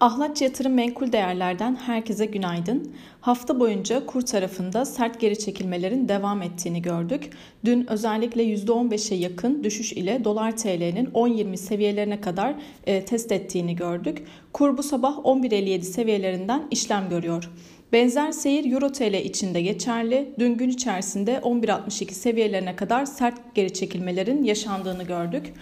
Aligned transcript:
Ahlatçı 0.00 0.44
Yatırım 0.44 0.74
Menkul 0.74 1.12
Değerler'den 1.12 1.76
herkese 1.76 2.26
günaydın. 2.26 2.94
Hafta 3.20 3.60
boyunca 3.60 4.06
kur 4.06 4.22
tarafında 4.22 4.84
sert 4.84 5.20
geri 5.20 5.38
çekilmelerin 5.38 6.08
devam 6.08 6.42
ettiğini 6.42 6.82
gördük. 6.82 7.30
Dün 7.64 7.90
özellikle 7.90 8.42
%15'e 8.42 9.16
yakın 9.16 9.64
düşüş 9.64 9.92
ile 9.92 10.24
dolar 10.24 10.56
TL'nin 10.56 11.06
10.20 11.06 11.56
seviyelerine 11.56 12.20
kadar 12.20 12.54
e, 12.86 13.04
test 13.04 13.32
ettiğini 13.32 13.76
gördük. 13.76 14.26
Kur 14.52 14.78
bu 14.78 14.82
sabah 14.82 15.16
11.57 15.16 15.82
seviyelerinden 15.82 16.62
işlem 16.70 17.08
görüyor. 17.08 17.50
Benzer 17.96 18.32
seyir 18.32 18.72
Euro 18.72 18.92
TL 18.92 19.14
içinde 19.14 19.62
geçerli. 19.62 20.34
Dün 20.38 20.54
gün 20.54 20.68
içerisinde 20.68 21.40
11.62 21.42 22.12
seviyelerine 22.12 22.76
kadar 22.76 23.06
sert 23.06 23.54
geri 23.54 23.74
çekilmelerin 23.74 24.44
yaşandığını 24.44 25.02
gördük. 25.02 25.52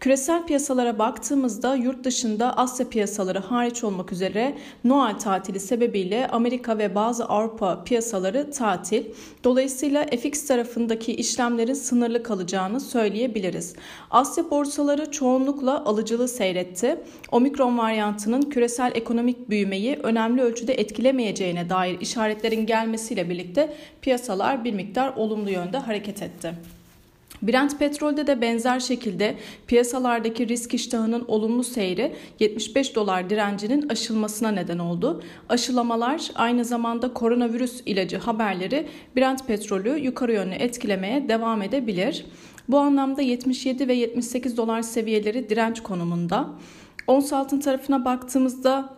Küresel 0.00 0.46
piyasalara 0.46 0.98
baktığımızda 0.98 1.74
yurt 1.74 2.04
dışında 2.04 2.56
Asya 2.56 2.88
piyasaları 2.88 3.38
hariç 3.38 3.84
olmak 3.84 4.12
üzere 4.12 4.54
Noel 4.84 5.18
tatili 5.18 5.60
sebebiyle 5.60 6.28
Amerika 6.28 6.78
ve 6.78 6.94
bazı 6.94 7.24
Avrupa 7.24 7.84
piyasaları 7.84 8.50
tatil. 8.50 9.04
Dolayısıyla 9.44 10.06
FX 10.06 10.46
tarafındaki 10.46 11.14
işlemlerin 11.14 11.74
sınırlı 11.74 12.22
kalacağını 12.22 12.80
söyleyebiliriz. 12.80 13.74
Asya 14.10 14.50
borsaları 14.50 15.10
çoğunlukla 15.10 15.84
alıcılı 15.84 16.28
seyretti. 16.28 16.96
Omikron 17.32 17.78
varyantının 17.78 18.42
küresel 18.42 18.92
ekonomik 18.94 19.50
büyümeyi 19.50 19.96
önemli 20.02 20.42
ölçüde 20.42 20.74
etkilemeyeceğine 20.74 21.70
dair 21.70 21.83
işaretlerin 21.86 22.66
gelmesiyle 22.66 23.30
birlikte 23.30 23.74
piyasalar 24.02 24.64
bir 24.64 24.72
miktar 24.72 25.12
olumlu 25.16 25.50
yönde 25.50 25.78
hareket 25.78 26.22
etti. 26.22 26.54
Brent 27.42 27.78
petrolde 27.78 28.26
de 28.26 28.40
benzer 28.40 28.80
şekilde 28.80 29.34
piyasalardaki 29.66 30.48
risk 30.48 30.74
iştahının 30.74 31.24
olumlu 31.28 31.64
seyri 31.64 32.12
75 32.40 32.94
dolar 32.94 33.30
direncinin 33.30 33.88
aşılmasına 33.88 34.50
neden 34.50 34.78
oldu. 34.78 35.22
Aşılamalar 35.48 36.30
aynı 36.34 36.64
zamanda 36.64 37.14
koronavirüs 37.14 37.82
ilacı 37.86 38.18
haberleri 38.18 38.86
Brent 39.16 39.46
petrolü 39.46 39.98
yukarı 39.98 40.32
yönlü 40.32 40.54
etkilemeye 40.54 41.28
devam 41.28 41.62
edebilir. 41.62 42.24
Bu 42.68 42.78
anlamda 42.78 43.22
77 43.22 43.88
ve 43.88 43.94
78 43.94 44.56
dolar 44.56 44.82
seviyeleri 44.82 45.48
direnç 45.48 45.82
konumunda. 45.82 46.48
Ons 47.06 47.32
altın 47.32 47.60
tarafına 47.60 48.04
baktığımızda 48.04 48.94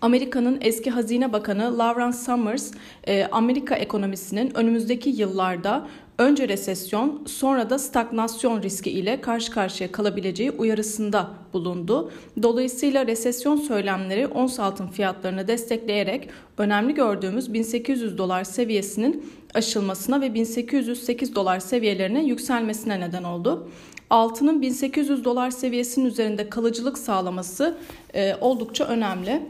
Amerika'nın 0.00 0.58
eski 0.60 0.90
Hazine 0.90 1.32
Bakanı 1.32 1.78
Lawrence 1.78 2.16
Summers, 2.16 2.72
e, 3.06 3.24
Amerika 3.24 3.74
ekonomisinin 3.74 4.56
önümüzdeki 4.56 5.10
yıllarda 5.10 5.86
önce 6.18 6.48
resesyon 6.48 7.22
sonra 7.26 7.70
da 7.70 7.78
stagnasyon 7.78 8.62
riski 8.62 8.90
ile 8.90 9.20
karşı 9.20 9.52
karşıya 9.52 9.92
kalabileceği 9.92 10.50
uyarısında 10.50 11.30
bulundu. 11.52 12.12
Dolayısıyla 12.42 13.06
resesyon 13.06 13.56
söylemleri 13.56 14.26
ons 14.26 14.60
altın 14.60 14.86
fiyatlarını 14.86 15.48
destekleyerek 15.48 16.28
önemli 16.58 16.94
gördüğümüz 16.94 17.52
1800 17.52 18.18
dolar 18.18 18.44
seviyesinin 18.44 19.32
aşılmasına 19.54 20.20
ve 20.20 20.34
1808 20.34 21.34
dolar 21.34 21.60
seviyelerine 21.60 22.24
yükselmesine 22.24 23.00
neden 23.00 23.24
oldu. 23.24 23.68
Altının 24.10 24.62
1800 24.62 25.24
dolar 25.24 25.50
seviyesinin 25.50 26.06
üzerinde 26.06 26.48
kalıcılık 26.48 26.98
sağlaması 26.98 27.76
e, 28.14 28.34
oldukça 28.40 28.84
önemli. 28.84 29.42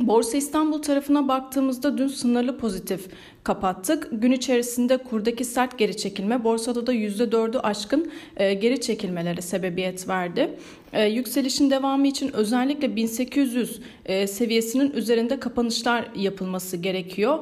Borsa 0.00 0.36
İstanbul 0.36 0.82
tarafına 0.82 1.28
baktığımızda 1.28 1.98
dün 1.98 2.08
sınırlı 2.08 2.58
pozitif 2.58 3.08
kapattık. 3.46 4.08
Gün 4.12 4.32
içerisinde 4.32 4.96
kurdaki 4.96 5.44
sert 5.44 5.78
geri 5.78 5.96
çekilme 5.96 6.44
borsada 6.44 6.86
da 6.86 6.94
%4'ü 6.94 7.58
aşkın 7.58 8.12
e, 8.36 8.54
geri 8.54 8.80
çekilmelere 8.80 9.40
sebebiyet 9.40 10.08
verdi. 10.08 10.50
E, 10.92 11.04
yükselişin 11.04 11.70
devamı 11.70 12.06
için 12.06 12.32
özellikle 12.32 12.96
1800 12.96 13.80
e, 14.06 14.26
seviyesinin 14.26 14.90
üzerinde 14.90 15.40
kapanışlar 15.40 16.08
yapılması 16.16 16.76
gerekiyor. 16.76 17.38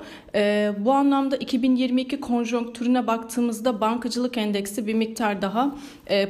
Bu 0.78 0.92
anlamda 0.92 1.36
2022 1.36 2.20
konjonktürüne 2.20 3.06
baktığımızda 3.06 3.80
bankacılık 3.80 4.38
endeksi 4.38 4.86
bir 4.86 4.94
miktar 4.94 5.42
daha 5.42 5.76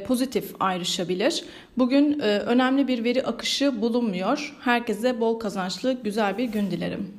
pozitif 0.07 0.55
ayrışabilir. 0.59 1.43
Bugün 1.77 2.19
önemli 2.19 2.87
bir 2.87 3.03
veri 3.03 3.23
akışı 3.23 3.81
bulunmuyor. 3.81 4.55
Herkese 4.61 5.19
bol 5.19 5.39
kazançlı 5.39 6.03
güzel 6.15 6.37
bir 6.37 6.43
gün 6.43 6.71
dilerim. 6.71 7.13